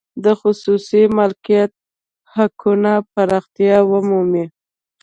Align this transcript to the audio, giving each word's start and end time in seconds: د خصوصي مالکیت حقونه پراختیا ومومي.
د 0.23 0.25
خصوصي 0.41 1.01
مالکیت 1.17 1.71
حقونه 2.33 2.93
پراختیا 3.13 3.77
ومومي. 3.91 4.45